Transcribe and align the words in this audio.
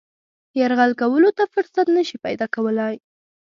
یرغل 0.59 0.91
کولو 1.01 1.29
ته 1.37 1.43
فرصت 1.53 1.87
نه 1.95 2.01
شي 2.07 2.17
پیدا 2.25 2.45
کولای. 2.55 2.95